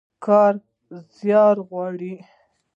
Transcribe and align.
کار 0.25 0.53
زيار 1.17 1.55
غواړي. 1.69 2.13